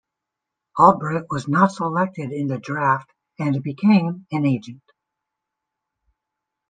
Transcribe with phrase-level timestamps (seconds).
[0.79, 3.07] Albright was not selected in the draft
[3.37, 4.81] and became a free agent.